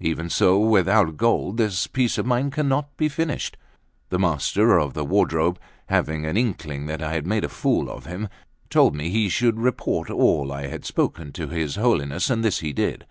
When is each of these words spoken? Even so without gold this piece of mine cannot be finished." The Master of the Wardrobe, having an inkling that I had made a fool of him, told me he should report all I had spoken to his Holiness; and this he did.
Even 0.00 0.28
so 0.28 0.58
without 0.58 1.16
gold 1.16 1.56
this 1.58 1.86
piece 1.86 2.18
of 2.18 2.26
mine 2.26 2.50
cannot 2.50 2.96
be 2.96 3.08
finished." 3.08 3.56
The 4.08 4.18
Master 4.18 4.76
of 4.76 4.92
the 4.92 5.04
Wardrobe, 5.04 5.60
having 5.86 6.26
an 6.26 6.36
inkling 6.36 6.86
that 6.86 7.00
I 7.00 7.12
had 7.12 7.28
made 7.28 7.44
a 7.44 7.48
fool 7.48 7.88
of 7.88 8.04
him, 8.04 8.28
told 8.70 8.96
me 8.96 9.08
he 9.08 9.28
should 9.28 9.60
report 9.60 10.10
all 10.10 10.50
I 10.52 10.66
had 10.66 10.84
spoken 10.84 11.30
to 11.34 11.46
his 11.46 11.76
Holiness; 11.76 12.28
and 12.28 12.42
this 12.42 12.58
he 12.58 12.72
did. 12.72 13.06